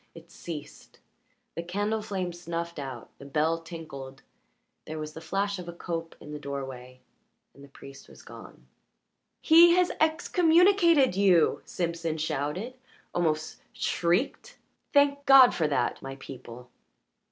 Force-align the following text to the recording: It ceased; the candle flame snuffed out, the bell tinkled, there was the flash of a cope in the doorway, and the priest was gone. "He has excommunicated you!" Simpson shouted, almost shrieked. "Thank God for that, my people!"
It 0.15 0.31
ceased; 0.31 0.97
the 1.53 1.61
candle 1.61 2.01
flame 2.01 2.33
snuffed 2.33 2.79
out, 2.79 3.11
the 3.19 3.25
bell 3.27 3.59
tinkled, 3.61 4.23
there 4.87 4.97
was 4.97 5.13
the 5.13 5.21
flash 5.21 5.59
of 5.59 5.69
a 5.69 5.73
cope 5.73 6.15
in 6.19 6.31
the 6.31 6.39
doorway, 6.39 7.01
and 7.53 7.63
the 7.63 7.67
priest 7.69 8.09
was 8.09 8.23
gone. 8.23 8.65
"He 9.41 9.73
has 9.75 9.91
excommunicated 9.99 11.15
you!" 11.15 11.61
Simpson 11.65 12.17
shouted, 12.17 12.73
almost 13.13 13.61
shrieked. 13.73 14.57
"Thank 14.91 15.23
God 15.27 15.53
for 15.53 15.67
that, 15.67 16.01
my 16.01 16.15
people!" 16.15 16.71